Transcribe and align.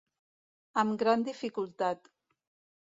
Amb 0.83 0.97
gran 1.05 1.27
dificultat. 1.29 2.13